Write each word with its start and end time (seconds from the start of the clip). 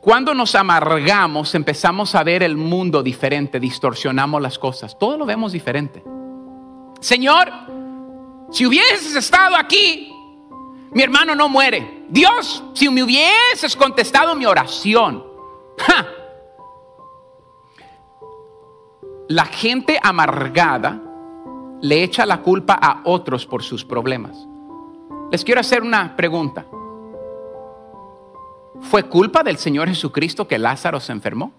Cuando 0.00 0.32
nos 0.32 0.54
amargamos, 0.54 1.54
empezamos 1.54 2.14
a 2.14 2.24
ver 2.24 2.42
el 2.42 2.56
mundo 2.56 3.02
diferente, 3.02 3.60
distorsionamos 3.60 4.40
las 4.40 4.58
cosas, 4.58 4.98
todo 4.98 5.18
lo 5.18 5.26
vemos 5.26 5.52
diferente. 5.52 6.02
Señor, 7.00 7.50
si 8.50 8.64
hubieses 8.66 9.14
estado 9.14 9.56
aquí, 9.56 10.10
mi 10.92 11.02
hermano 11.02 11.34
no 11.34 11.50
muere. 11.50 12.04
Dios, 12.08 12.64
si 12.72 12.88
me 12.88 13.02
hubieses 13.02 13.76
contestado 13.76 14.34
mi 14.34 14.46
oración. 14.46 15.24
La 19.28 19.44
gente 19.44 19.98
amargada 20.02 21.00
le 21.82 22.02
echa 22.02 22.26
la 22.26 22.38
culpa 22.38 22.78
a 22.80 23.02
otros 23.04 23.46
por 23.46 23.62
sus 23.62 23.84
problemas. 23.84 24.48
Les 25.30 25.44
quiero 25.44 25.60
hacer 25.60 25.82
una 25.82 26.16
pregunta. 26.16 26.66
¿Fue 28.82 29.04
culpa 29.04 29.42
del 29.42 29.56
Señor 29.56 29.88
Jesucristo 29.88 30.48
que 30.48 30.58
Lázaro 30.58 31.00
se 31.00 31.12
enfermó? 31.12 31.52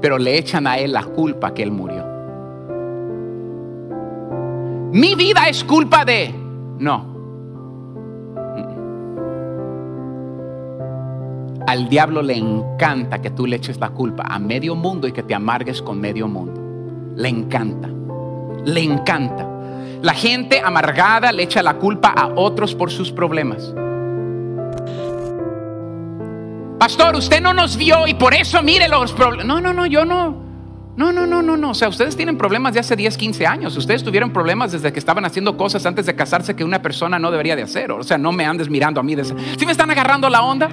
Pero 0.00 0.18
le 0.18 0.38
echan 0.38 0.66
a 0.66 0.78
él 0.78 0.92
la 0.92 1.04
culpa 1.04 1.52
que 1.52 1.62
él 1.62 1.72
murió. 1.72 2.04
Mi 4.92 5.14
vida 5.14 5.48
es 5.48 5.62
culpa 5.64 6.04
de... 6.04 6.34
No. 6.78 7.10
Al 11.66 11.88
diablo 11.88 12.22
le 12.22 12.36
encanta 12.36 13.20
que 13.20 13.30
tú 13.30 13.46
le 13.46 13.56
eches 13.56 13.78
la 13.78 13.90
culpa 13.90 14.24
a 14.26 14.38
medio 14.38 14.74
mundo 14.74 15.06
y 15.06 15.12
que 15.12 15.22
te 15.22 15.34
amargues 15.34 15.82
con 15.82 16.00
medio 16.00 16.26
mundo. 16.26 16.60
Le 17.16 17.28
encanta. 17.28 17.88
Le 18.64 18.82
encanta. 18.82 19.49
La 20.02 20.14
gente 20.14 20.60
amargada 20.64 21.30
le 21.32 21.42
echa 21.42 21.62
la 21.62 21.74
culpa 21.74 22.08
a 22.08 22.28
otros 22.28 22.74
por 22.74 22.90
sus 22.90 23.12
problemas. 23.12 23.74
Pastor, 26.78 27.14
usted 27.16 27.42
no 27.42 27.52
nos 27.52 27.76
vio 27.76 28.06
y 28.06 28.14
por 28.14 28.32
eso 28.32 28.62
mire 28.62 28.88
los 28.88 29.12
problemas. 29.12 29.44
No, 29.44 29.60
no, 29.60 29.74
no, 29.74 29.84
yo 29.84 30.06
no. 30.06 30.48
No, 30.96 31.12
no, 31.12 31.26
no, 31.26 31.42
no, 31.42 31.56
no. 31.56 31.70
O 31.70 31.74
sea, 31.74 31.88
ustedes 31.88 32.16
tienen 32.16 32.38
problemas 32.38 32.74
de 32.74 32.80
hace 32.80 32.96
10, 32.96 33.16
15 33.16 33.46
años. 33.46 33.76
Ustedes 33.76 34.02
tuvieron 34.02 34.32
problemas 34.32 34.72
desde 34.72 34.92
que 34.92 34.98
estaban 34.98 35.24
haciendo 35.24 35.56
cosas 35.56 35.84
antes 35.86 36.06
de 36.06 36.14
casarse 36.14 36.56
que 36.56 36.64
una 36.64 36.80
persona 36.80 37.18
no 37.18 37.30
debería 37.30 37.54
de 37.54 37.62
hacer. 37.62 37.92
O 37.92 38.02
sea, 38.02 38.18
no 38.18 38.32
me 38.32 38.44
andes 38.44 38.68
mirando 38.68 39.00
a 39.00 39.02
mí. 39.02 39.14
¿Sí 39.58 39.66
me 39.66 39.72
están 39.72 39.90
agarrando 39.90 40.28
la 40.30 40.42
onda? 40.42 40.70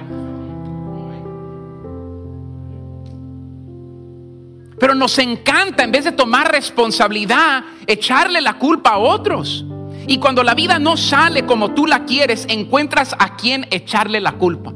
Pero 4.78 4.94
nos 4.94 5.18
encanta, 5.18 5.82
en 5.82 5.92
vez 5.92 6.04
de 6.04 6.12
tomar 6.12 6.50
responsabilidad, 6.52 7.64
echarle 7.86 8.40
la 8.40 8.58
culpa 8.58 8.90
a 8.90 8.98
otros. 8.98 9.64
Y 10.06 10.18
cuando 10.18 10.42
la 10.42 10.54
vida 10.54 10.78
no 10.78 10.96
sale 10.96 11.44
como 11.44 11.72
tú 11.72 11.86
la 11.86 12.04
quieres, 12.04 12.46
encuentras 12.48 13.14
a 13.18 13.36
quien 13.36 13.66
echarle 13.70 14.20
la 14.20 14.32
culpa. 14.32 14.72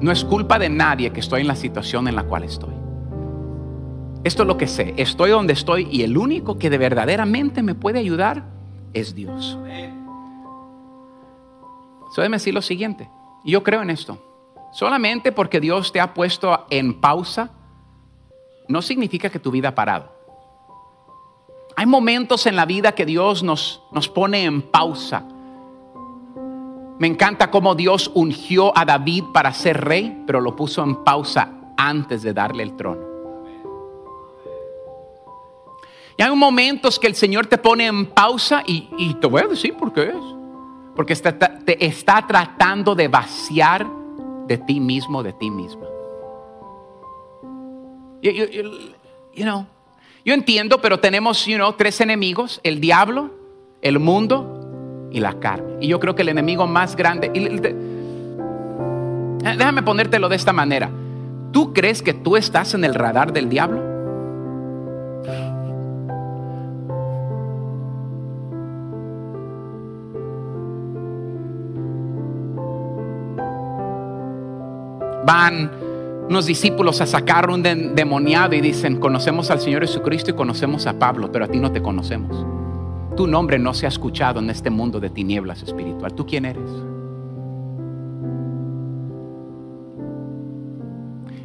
No 0.00 0.10
es 0.10 0.24
culpa 0.24 0.58
de 0.58 0.68
nadie 0.68 1.10
que 1.10 1.20
estoy 1.20 1.42
en 1.42 1.46
la 1.46 1.56
situación 1.56 2.08
en 2.08 2.16
la 2.16 2.24
cual 2.24 2.44
estoy. 2.44 2.74
Esto 4.24 4.42
es 4.42 4.46
lo 4.46 4.56
que 4.56 4.66
sé. 4.66 4.94
Estoy 4.96 5.30
donde 5.30 5.52
estoy 5.52 5.88
y 5.90 6.02
el 6.02 6.16
único 6.16 6.58
que 6.58 6.68
de 6.68 6.78
verdaderamente 6.78 7.62
me 7.62 7.74
puede 7.74 7.98
ayudar 7.98 8.44
es 8.92 9.14
Dios. 9.14 9.58
So, 12.14 12.22
decir 12.22 12.52
lo 12.52 12.62
siguiente. 12.62 13.08
Yo 13.44 13.62
creo 13.62 13.82
en 13.82 13.90
esto. 13.90 14.29
Solamente 14.72 15.32
porque 15.32 15.60
Dios 15.60 15.92
te 15.92 16.00
ha 16.00 16.14
puesto 16.14 16.66
en 16.70 17.00
pausa, 17.00 17.50
no 18.68 18.82
significa 18.82 19.30
que 19.30 19.40
tu 19.40 19.50
vida 19.50 19.68
ha 19.68 19.74
parado. 19.74 20.12
Hay 21.76 21.86
momentos 21.86 22.46
en 22.46 22.56
la 22.56 22.66
vida 22.66 22.92
que 22.92 23.06
Dios 23.06 23.42
nos, 23.42 23.82
nos 23.90 24.08
pone 24.08 24.44
en 24.44 24.62
pausa. 24.62 25.24
Me 26.98 27.06
encanta 27.06 27.50
cómo 27.50 27.74
Dios 27.74 28.10
ungió 28.14 28.76
a 28.76 28.84
David 28.84 29.24
para 29.32 29.52
ser 29.52 29.80
rey, 29.80 30.22
pero 30.26 30.40
lo 30.40 30.54
puso 30.54 30.82
en 30.84 30.96
pausa 31.02 31.50
antes 31.76 32.22
de 32.22 32.32
darle 32.32 32.62
el 32.62 32.76
trono. 32.76 33.08
Y 36.16 36.22
hay 36.22 36.36
momentos 36.36 36.98
que 36.98 37.06
el 37.06 37.14
Señor 37.14 37.46
te 37.46 37.56
pone 37.56 37.86
en 37.86 38.06
pausa 38.06 38.62
y, 38.66 38.90
y 38.98 39.14
te 39.14 39.26
voy 39.26 39.40
a 39.42 39.48
decir 39.48 39.74
por 39.74 39.92
qué 39.92 40.10
es. 40.10 40.36
Porque 40.94 41.16
te 41.16 41.86
está 41.86 42.26
tratando 42.26 42.94
de 42.94 43.08
vaciar 43.08 43.99
de 44.46 44.58
ti 44.58 44.80
mismo, 44.80 45.22
de 45.22 45.32
ti 45.32 45.50
misma. 45.50 45.86
You, 48.22 49.44
know, 49.44 49.66
yo 50.24 50.34
entiendo, 50.34 50.80
pero 50.80 51.00
tenemos 51.00 51.46
you 51.46 51.56
know, 51.56 51.72
tres 51.72 52.00
enemigos, 52.00 52.60
el 52.62 52.80
diablo, 52.80 53.30
el 53.80 53.98
mundo 53.98 55.08
y 55.10 55.20
la 55.20 55.40
carne. 55.40 55.76
Y 55.80 55.88
yo 55.88 56.00
creo 56.00 56.14
que 56.14 56.22
el 56.22 56.28
enemigo 56.28 56.66
más 56.66 56.96
grande... 56.96 57.30
déjame 59.42 59.82
ponértelo 59.82 60.28
de 60.28 60.36
esta 60.36 60.52
manera. 60.52 60.90
¿Tú 61.52 61.72
crees 61.72 62.02
que 62.02 62.14
tú 62.14 62.36
estás 62.36 62.74
en 62.74 62.84
el 62.84 62.94
radar 62.94 63.32
del 63.32 63.48
diablo? 63.48 63.90
Van 75.24 75.70
unos 76.28 76.46
discípulos 76.46 77.00
a 77.00 77.06
sacar 77.06 77.50
un 77.50 77.62
demoniado 77.62 78.54
y 78.54 78.60
dicen, 78.60 79.00
conocemos 79.00 79.50
al 79.50 79.60
Señor 79.60 79.82
Jesucristo 79.82 80.30
y 80.30 80.34
conocemos 80.34 80.86
a 80.86 80.98
Pablo, 80.98 81.32
pero 81.32 81.44
a 81.44 81.48
ti 81.48 81.58
no 81.58 81.72
te 81.72 81.82
conocemos. 81.82 82.46
Tu 83.16 83.26
nombre 83.26 83.58
no 83.58 83.74
se 83.74 83.86
ha 83.86 83.88
escuchado 83.88 84.38
en 84.38 84.48
este 84.48 84.70
mundo 84.70 85.00
de 85.00 85.10
tinieblas 85.10 85.62
espiritual. 85.62 86.14
¿Tú 86.14 86.24
quién 86.24 86.44
eres? 86.44 86.70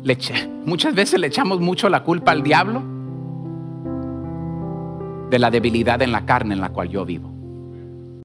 Le 0.04 0.18
muchas 0.66 0.94
veces 0.94 1.20
le 1.20 1.28
echamos 1.28 1.60
mucho 1.60 1.90
la 1.90 2.04
culpa 2.04 2.32
al 2.32 2.44
diablo 2.44 2.84
de 5.32 5.40
la 5.40 5.50
debilidad 5.50 6.00
en 6.04 6.12
la 6.12 6.26
carne 6.26 6.54
en 6.54 6.62
la 6.62 6.70
cual 6.70 6.90
yo 6.90 7.06
vivo. 7.06 7.35